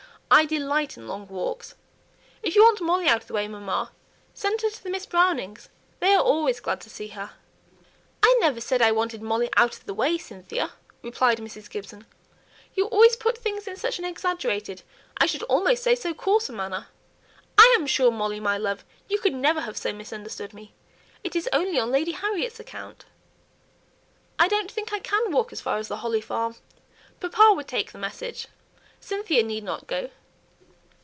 I 0.33 0.45
delight 0.45 0.95
in 0.95 1.09
long 1.09 1.27
walks. 1.27 1.75
If 2.41 2.55
you 2.55 2.63
want 2.63 2.79
Molly 2.79 3.05
out 3.05 3.19
of 3.23 3.27
the 3.27 3.33
way, 3.33 3.49
mamma, 3.49 3.91
send 4.33 4.61
her 4.61 4.69
to 4.69 4.81
the 4.81 4.89
Miss 4.89 5.05
Brownings' 5.05 5.67
they 5.99 6.13
are 6.15 6.23
always 6.23 6.61
glad 6.61 6.79
to 6.81 6.89
see 6.89 7.09
her." 7.09 7.31
"I 8.23 8.37
never 8.39 8.61
said 8.61 8.81
I 8.81 8.93
wanted 8.93 9.21
Molly 9.21 9.49
out 9.57 9.75
of 9.75 9.85
the 9.85 9.93
way, 9.93 10.17
Cynthia," 10.17 10.71
replied 11.01 11.39
Mrs. 11.39 11.69
Gibson. 11.69 12.05
"You 12.75 12.85
always 12.85 13.17
put 13.17 13.39
things 13.39 13.67
in 13.67 13.75
such 13.75 13.99
an 13.99 14.05
exaggerated 14.05 14.83
I 15.17 15.25
should 15.25 15.43
almost 15.43 15.83
say, 15.83 15.95
so 15.95 16.13
coarse 16.13 16.47
a 16.47 16.53
manner. 16.53 16.87
I 17.57 17.75
am 17.77 17.85
sure, 17.85 18.09
Molly, 18.09 18.39
my 18.39 18.57
love, 18.57 18.85
you 19.09 19.19
could 19.19 19.33
never 19.33 19.59
have 19.59 19.75
so 19.75 19.91
misunderstood 19.91 20.53
me; 20.53 20.71
it 21.25 21.35
is 21.35 21.49
only 21.51 21.77
on 21.77 21.91
Lady 21.91 22.13
Harriet's 22.13 22.57
account." 22.57 23.03
"I 24.39 24.47
don't 24.47 24.71
think 24.71 24.93
I 24.93 24.99
can 24.99 25.33
walk 25.33 25.51
as 25.51 25.59
far 25.59 25.77
as 25.77 25.89
the 25.89 25.97
Holly 25.97 26.21
Farm; 26.21 26.55
papa 27.19 27.51
would 27.53 27.67
take 27.67 27.91
the 27.91 27.97
message; 27.97 28.47
Cynthia 29.01 29.43
need 29.43 29.65
not 29.65 29.87
go." 29.87 30.09